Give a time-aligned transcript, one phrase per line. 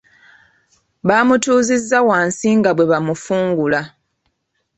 [1.07, 3.81] Baamutuuzizza wansi nga bwe bamufungula.